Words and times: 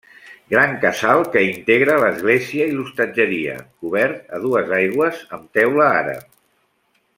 Gran 0.51 0.71
casal 0.85 1.19
que 1.35 1.43
integra 1.49 1.97
l'església 2.05 2.67
i 2.71 2.79
l'hostatgeria, 2.79 3.59
cobert 3.85 4.35
a 4.39 4.41
dues 4.47 4.75
aigües 4.81 5.21
amb 5.39 5.47
teula 5.59 5.91
àrab. 6.03 6.27